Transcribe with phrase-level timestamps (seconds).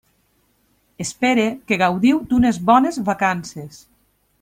[1.05, 3.83] Espero que gaudiu d'unes bones vacances.